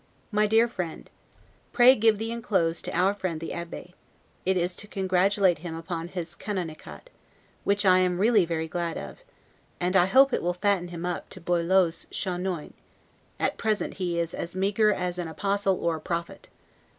[0.31, 1.11] MY DEAR FRIEND:
[1.73, 3.93] Pray give the inclosed to our friend the Abbe;
[4.47, 7.11] it is to congratulate him upon his 'Canonicat',
[7.65, 9.19] which I am really very glad of,
[9.79, 12.73] and I hope it will fatten him up to Boileau's 'Chanoine';
[13.39, 16.49] at present he is as meagre as an apostle or a prophet.